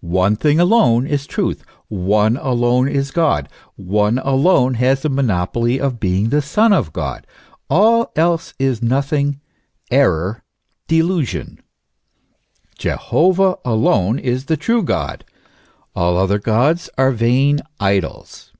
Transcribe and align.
One 0.00 0.34
thing 0.34 0.58
alone 0.58 1.06
is 1.06 1.28
truth, 1.28 1.62
one 1.86 2.36
alone 2.36 2.88
is 2.88 3.12
God, 3.12 3.48
one 3.76 4.18
alone 4.18 4.74
has 4.74 5.02
the 5.02 5.08
monopoly 5.08 5.78
of 5.78 6.00
being 6.00 6.30
the 6.30 6.42
Son 6.42 6.72
of 6.72 6.92
God; 6.92 7.24
all 7.68 8.10
else 8.16 8.52
is 8.58 8.82
nothing, 8.82 9.40
error, 9.88 10.42
delusion. 10.88 11.60
Jehovah 12.78 13.58
alone 13.64 14.18
is 14.18 14.46
the 14.46 14.56
true 14.56 14.82
God; 14.82 15.24
all 15.94 16.16
other 16.16 16.40
gods 16.40 16.90
are 16.98 17.12
vain 17.12 17.60
idols. 17.78 18.50